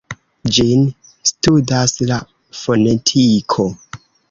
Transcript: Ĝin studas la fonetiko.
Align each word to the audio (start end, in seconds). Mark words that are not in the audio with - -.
Ĝin 0.53 0.87
studas 1.31 1.95
la 2.13 2.19
fonetiko. 2.63 3.71